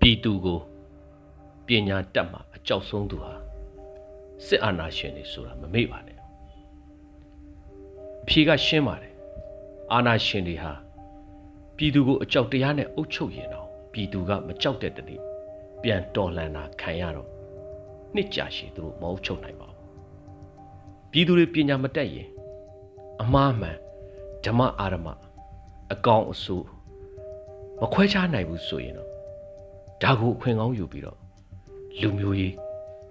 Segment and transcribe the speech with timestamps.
[0.00, 0.58] ပြည်သူကို
[1.66, 3.32] ပညာတတ်မှာအကြောက်ဆုံးသူဟာ
[4.46, 6.18] စစ်အာဏာရှင်တွေဆိုတာမမေ့ပါနဲ့
[8.22, 9.14] အဖြေကရှင်းပါတယ်
[9.92, 10.72] အာဏာရှင်တွေဟာ
[11.76, 15.24] ပြည်သူကိုအကြောက်တရားနဲ့အုပ်ချုပ်ရင်တော့ပြည်သူကမကြောက်တဲ့တည်း
[15.82, 17.28] ပြန်တော်လှန်တာခံရတော့
[18.14, 19.80] နှစ်ကြာရှည်သူတို့မအုပ်ချုပ်နိုင်ပါဘူး
[21.10, 22.28] ပြည်သူတွေပညာမတတ်ရင်
[23.22, 23.76] အမှားမှန်
[24.44, 25.08] ဓမ္မအာရမ
[25.92, 26.66] အကောင်အဆိုး
[27.80, 29.10] မခွဲခြားနိုင်ဘူးဆိုရင်တော့
[30.02, 31.18] ဒါကိုအခွင့်ကောင်းယူပြီးတော့
[32.00, 32.54] လူမျိုးရေး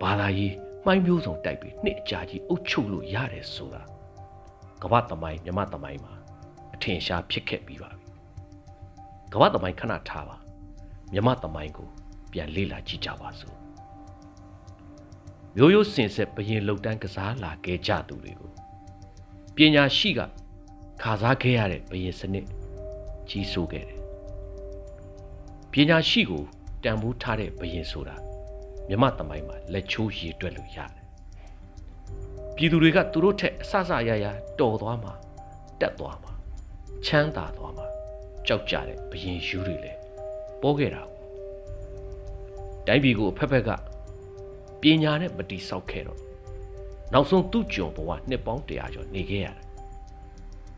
[0.00, 3.82] ဘာသာရေးမှိုင်းမျိုးစုံတိုက်ပြီးနှစ်အကြာကြီးအုပ်ချုပ်လို့ရတယ်ဆိုတာ
[4.82, 6.14] ကမ္ဘာသမိုင်းမြမသမိုင်းမှာ
[6.74, 8.06] အထင်ရှားဖြစ်ခဲ့ပြီးပါပြီ
[9.32, 10.36] ကမ္ဘာသမိုင်းခဏထားပါ
[11.12, 11.88] မြမသမိုင်းကို
[12.32, 13.56] ပြန်လေ့လာကြည့်ကြပါစို့
[15.56, 18.50] မျိုးရိုးစင်ဆက်ဘရင်လုံတန်းကစားလာခဲ့ကြသူတွေကို
[19.56, 20.20] ပညာရှိက
[21.02, 22.46] ခါစားခဲ့ရတဲ့ဘရင်စနစ်
[23.28, 24.00] ကြီးစိုးခဲ့တယ်
[25.72, 26.44] ပညာရှိကို
[26.84, 28.16] တန်ဖိုးထားတဲ့ဘရင်ဆိုတာ
[28.88, 31.04] မြမသမိုင်းမှာလက်ချိုးရည်တွက်လို့ရတယ်
[32.54, 34.26] ပြည်သူတွေကသူတို့ထက်အဆအဆအရရ
[34.60, 35.12] တော်သွားမှာ
[35.80, 36.32] တက်သွားမှာ
[37.06, 37.86] ချမ်းသာသွားမှာ
[38.46, 39.98] ကြောက်ကြတဲ့ဘရင်ယူတွေလည်း
[40.62, 41.02] ပေါ်ခဲ့တာ
[42.86, 43.70] တိုင်းပြည်ကိုအဖက်ဖက်က
[44.80, 46.18] ပညာနဲ့မတိဆောက်ခဲ့တော့
[47.12, 49.56] နောက်ဆုံးသူ့ကြုံဘဝနှစ်ပေါင်း100ကျော်နေခဲ့ရတယ်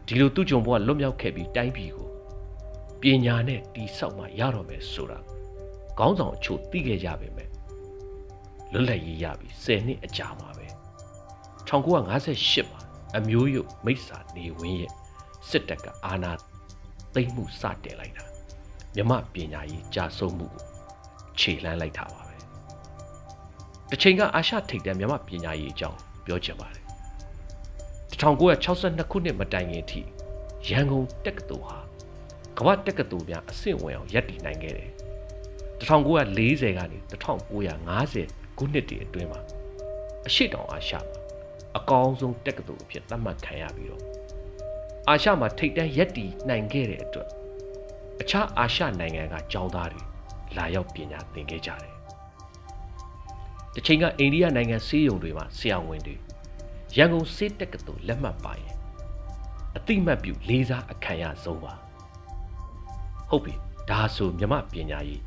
[0.06, 2.08] ဒီလိုသူ့ကြုံဘဝလွတ်မြောက်ခဲ့ပြီးတိုင်းပြည်ကို
[3.00, 5.18] ပညာနဲ့တိဆောက်မှရတော့မယ်ဆိုတာ
[5.98, 7.48] ခေါင်းဆောင်အချို့သိခဲ့ကြပေမဲ့
[8.72, 10.66] လွတ်လပ်ရေးရပြီး10နှစ်အကြာမှာပဲ
[11.68, 12.80] 1958မှာ
[13.16, 14.92] အမျိုးရုပ်မိစ္ဆာနေဝင်းရဲ့
[15.48, 16.32] စစ်တပ်ကအာဏာ
[17.14, 18.24] သိမ်းမှုစတင်လိုက်တာ
[18.96, 20.64] မြမပညာရေးကြာဆုံးမှုကို
[21.38, 22.36] ခြေလှမ်းလိုက်တာပါပဲ
[23.90, 26.82] တစ်ချိန်ကအာရှထိပ်တန်းမြမပညာရေးအကြောင်းပြောချင်ပါတယ်
[28.20, 30.02] 1962ခုနှစ်မတိုင်ခင်အထိ
[30.68, 31.78] ရန်ကုန်တက္ကသိုလ်ဟာ
[32.56, 34.90] ကမ္ဘာတက္ကသိုလ်များအဆင့်ဝင်အောင်ရပ်တည်နိုင်ခဲ့တယ်
[35.82, 36.98] 1940ကနေ
[37.72, 39.40] 1950ခုနှစ်တည်းအတွင်းမှာ
[40.26, 41.02] အရှိတောင်အာရှမှာ
[41.78, 44.02] အကောင်းဆုံးတက္ကသိုလ်အဖြစ်သတ်မှတ်ခံရပြီးတော့
[45.08, 47.28] အာရှမှာထိပ်တန်းရက်တည်နိုင်ခဲ့တဲ့အတွက်
[48.20, 50.02] အခြားအာရှနိုင်ငံကကျောင်းသားတွေ
[50.56, 51.94] လာရောက်ပညာသင်ခဲ့ကြတယ်။
[53.74, 56.16] တစ်ချိန်ကအိန္ဒိယနိုင်ငံဆေးရုံတွေမှာဆရာဝန်တွေ
[56.96, 58.74] ရန်ကုန်ဆေးတက္ကသိုလ်လက်မှတ်ပါရင်
[59.76, 61.74] အတိမတ်ပြုလေးစားအခမ်းရဆုံးပါ။
[63.30, 63.54] ဟုတ်ပြီ
[63.90, 65.22] ဒါဆိုမြမပညာရေး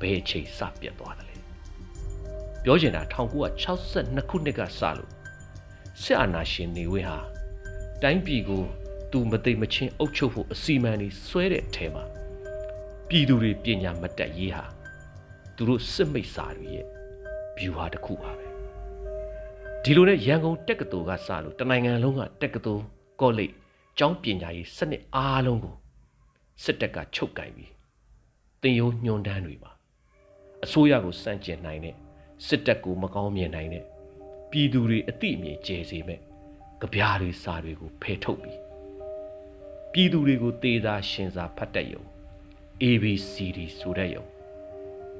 [0.00, 1.36] ဘယ်အချိန်စပြတ်သွားတယ်လဲ
[2.64, 3.02] ပြောချင်တာ
[3.66, 5.10] 1962ခုနှစ်ကစလို့
[6.02, 7.20] စစ်အာဏာရှင်နေဝင်းဟာ
[8.02, 8.62] တိုင်းပြည်ကို
[9.12, 12.04] သူမသိမချင်းအုပ်ချုပ်ဖို့အစီအမံတွေဆွဲတဲ့အထဲမှာ
[13.08, 14.64] ပြည်သူတွေပညာမတတ်ရေးဟာ
[15.56, 16.86] သူတို့စစ်မိတ်စာတွေရဲ့
[17.56, 18.46] view ဟာတစ်ခုပါပဲ
[19.82, 22.82] ဒီလိုနဲ့ရန်ကုန်တက္ကသိုလ်ကစလို့တနိုင်ငံလုံးကတက္ကသိုလ်
[23.20, 23.54] ကောလိပ်
[23.98, 25.74] ကျောင်းပညာရေးစနစ်အားလုံးကို
[26.64, 27.72] စစ်တပ်ကချုပ်ကင်ပြီး
[28.62, 29.70] တင်ယိုးညွန်တန်းတွေပါ
[30.64, 31.94] အစိုးရကိုစန့်ကျင်နိုင်တဲ့
[32.46, 33.84] စစ်တပ်ကိုမကောင်းမြင်နိုင်တဲ့
[34.50, 36.20] ပြည်သူတွေအတိအမြင်ကျဲစေမဲ့
[36.80, 38.60] ကြပြားတွေစာတွေကိုဖယ်ထုတ်ပြီး
[39.92, 42.02] ပြည်သူတွေကိုတေးသာရှင်စာဖတ်တတ်ရုံ
[42.82, 44.24] ABCD ဆိုတဲ့ရုံ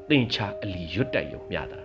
[0.08, 1.80] သင်္ချာအလီရွတ်တက်ရုံမျှတာ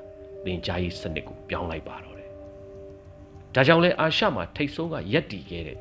[0.46, 2.30] သင်ကြားရေးစနစ်ကိုပြောင်းလိုက်ပါတော့တယ်။
[3.56, 5.80] ဒါကြောင့်လဲအာရှမှာထိတ်ဆုံးကရက်တည်ခဲ့တဲ့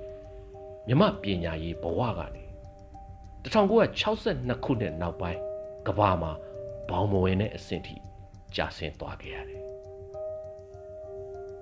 [0.87, 2.45] မြမပညာရေးဘဝကနေ
[3.45, 5.41] 1962ခုနှစ်နောက်ပိုင်း
[5.87, 6.33] ကဘာမှာ
[6.93, 7.97] ဘောင်မဝင်တဲ့အဆင့်ထိ
[8.57, 9.63] ကျဆင်းသွားခဲ့ရတယ်။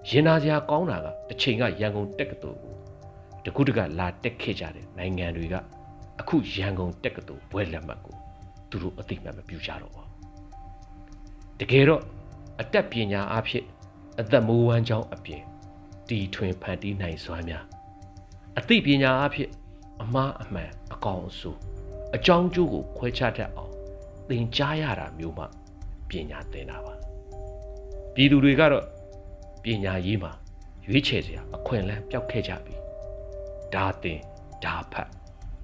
[0.09, 2.75] ရင်နာစရာကောင်းတာကတစ်ချိန်ကရန်ကုန်တက္ကသိုလ်ကို
[3.45, 5.55] တခုတကလာတက်ခဲ့ကြတဲ့နိုင်ငံတွေက
[6.21, 8.17] အခုရန်ကုန်တက္ကသိုလ်ဘွဲလက်မှတ်ကို
[8.71, 10.19] သူတို့အသိမှတ်မပြုကြတော့ပါဘူး
[11.61, 12.03] တကယ်တော့
[12.61, 13.65] အတက်ပညာအဖြစ်
[14.21, 15.43] အသက်မိုးဝမ်းကြောင်းအပြင်
[16.09, 17.65] တီထွင်ဖန်တီးနိုင်စွမ်းများ
[18.59, 19.49] အသိပညာအဖြစ်
[20.03, 21.59] အမှားအမှန်အကောင်အဆိုး
[22.17, 23.70] အကြောင်းကျိုးကိုခွဲခြားတတ်အောင်
[24.31, 25.45] သင်ကြားရတာမျိုးမှ
[26.09, 26.95] ပညာသင်တာပါ
[28.15, 28.85] ပြည်သူတွေကတော့
[29.65, 30.33] ပညာရေးမှာ
[30.87, 32.75] ရွေးချယ်စရာအခွင့်အလမ်းပျောက်ခဲ့ကြပြီ
[33.75, 34.19] ဒါသင်
[34.65, 35.09] ဒါဖတ်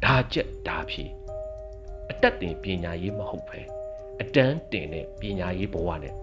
[0.05, 1.05] ဒါကြက်ဒါဖြေ
[2.11, 3.61] အတက်တင်ပညာရေးမဟုတ်ပဲ
[4.21, 6.15] အတန်းတင်တဲ့ပညာရေးဘဝနဲ့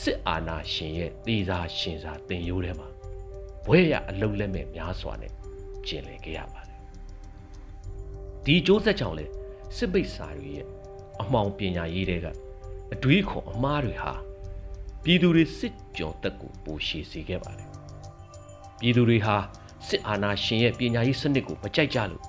[0.00, 2.88] စစ်အာဏာရှင်ရဲ့သေစာရှင်စာတင်ရိုးထဲမှာ
[3.66, 5.32] ဘွဲရအလုံးလက်မဲ့များစွာနဲ့
[5.86, 6.80] ကျင်လည်ခဲ့ရပါတယ်
[8.44, 9.26] ဒီစ조ဆက်ကြောင့်လဲ
[9.76, 10.66] စစ်ပိတ်စာတွေရဲ့
[11.20, 12.26] အမှောင်ပညာရေးတွေက
[12.94, 14.12] အတွေးခေါ်အမားတွေဟာ
[15.04, 17.68] ပြည်သူတွေစစ်ကြော်တက်ကိုပိုရှည်စေခဲ့ပါတယ်
[18.80, 19.36] ပြည်သူတွေဟာ
[19.88, 22.22] စစ်အာဏာရှင်ရဲ့ပညာရေးစနစ်ကိုမကြိုက်ကြလို့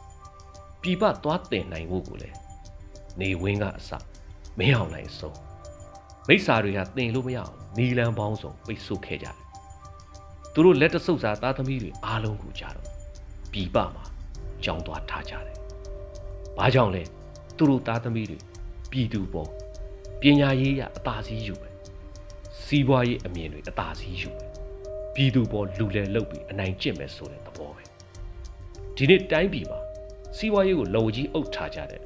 [0.81, 2.37] ပြည်ပသွားတင်နိုင်ဖို့ကိုလည်း
[3.19, 3.89] နေဝင်းကအစ
[4.59, 5.37] မင်းအောင်နိုင်ဆုံး
[6.27, 9.37] မိစ္ဆာတွေကတင်လို့မရအောင်နီလန်ပေါင်းစုံပိတ်ဆို့ခဲ့ကြတယ်
[10.53, 12.87] သူတို့လက်တဆုပ်စာသားသမီးတွေအားလုံးကိုကြတော့
[13.51, 14.03] ပြည်ပမှာ
[14.63, 15.57] ကြောင်းသွားထားကြတယ်
[16.57, 17.03] ဘာကြောင့်လဲ
[17.57, 18.39] သူတို့သားသမီးတွေ
[18.93, 19.49] ပြည်သူပေါ်
[20.21, 21.69] ပပညာရေးရအသာစီးယူပဲ
[22.63, 24.43] စီးပွားရေးအမြင်တွေအသာစီးယူပဲ
[25.13, 27.83] ပြည်သူပေါ်လူလဲလုတ်ပြီးအနိုင်ကျင့်မယ်ဆိုတဲ့သဘောပဲ
[28.95, 29.79] ဒီနေ့တိုင်းပြည်မှာ
[30.37, 32.01] စီးပွားရေးကိုလော်ကြီးအုပ်ထားကြတဲ့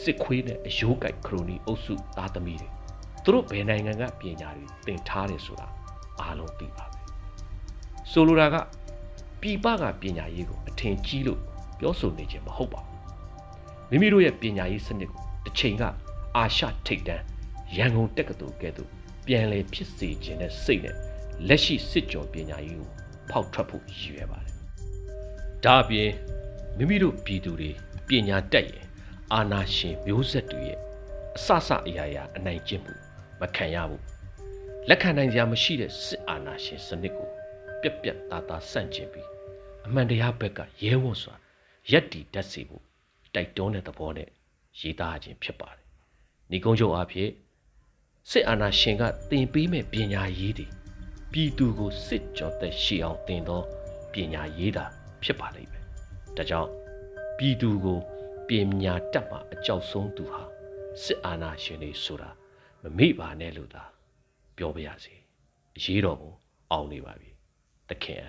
[0.00, 2.68] စစ်ခွေးနဲ့အယိုးကိုက်ခရိုနီအုပ်စုသားသမီးတွေ
[3.24, 5.66] သူတို့ဘယ်နိုင်ငံကပညာတွေသင်ထားတယ်ဆိုတာ
[6.20, 6.98] အားလုံးသိပါပဲ
[8.10, 8.56] ဆိုလိုတာက
[9.40, 11.40] ပြည်ပကပညာရေးကိုအထင်ကြီးလို့
[11.78, 15.84] ပြောဆိုနေခြင်းမဟုတ်ပါဘူးမိမိတို့ရဲ့ပညာရေးစနစ်ကိုတစ်ချိန်က
[16.36, 17.24] အာရှထိပ်တန်း
[17.76, 18.90] ရန်ကုန်တက္ကသိုလ်ကဲ့သို့
[19.26, 20.96] ပြန်လည်ဖြစ်စေခြင်းနဲ့စိတ်နဲ့
[21.48, 22.88] လက်ရှိစစ်ကြောပညာရေးကို
[23.30, 24.54] ဖောက်ထွက်ဖို့ရည်ရွယ်ပါတယ်
[25.64, 26.10] ဒါအပြင်
[26.76, 27.70] မိမိတို့ပြည်သူတွေ
[28.08, 28.86] ပညာတတ်ရင်
[29.32, 30.78] အာနာရှင်မျိုးဆက်တွေရဲ့
[31.36, 32.94] အဆဆအရာရာအနိုင်ကျင့်မှု
[33.40, 34.02] မခံရဘူး
[34.88, 37.30] လက်ခံနိုင်စရာမရှိတဲ့စစ်အာဏာရှင်စနစ်ကို
[37.80, 39.28] ပြက်ပြက်သားသားဆန့်ကျင်ပြီး
[39.86, 41.34] အမှန်တရားဘက်ကရဲဝံ့စွာ
[41.90, 42.82] ရက်တီတတ်စေဖို့
[43.34, 44.28] တိုက်တွန်းတဲ့သဘောနဲ့
[44.80, 45.84] ရေးသားခြင်းဖြစ်ပါတယ်။
[46.50, 47.30] ညီကုန်းချုပ်အဖြစ်
[48.30, 50.66] စစ်အာဏာရှင်ကတင်ပေးမဲ့ပညာရေးတွေ
[51.32, 53.60] ပြည်သူကိုစစ်ကြောသက်ရှိအောင်တင်သော
[54.12, 54.84] ပညာရေးတာ
[55.22, 55.84] ဖြစ်ပါလိမ့်မယ်။
[56.36, 56.70] ဒါကြောင့်
[57.38, 57.98] ပြည်သူကို
[58.48, 58.50] ပ
[58.82, 60.42] ညာတတ်မှအကြောက်ဆုံးသူဟာ
[61.02, 62.30] စစ်အာဏာရှင်တွေဆိုတာ
[62.82, 63.84] မမေ့ပါနဲ့လို့သာ
[64.56, 65.14] ပြောပါရစေ။
[65.76, 66.32] အရေးတော်ပုံ
[66.72, 67.30] အောင်နေပါပြီ။
[67.90, 68.24] တခင်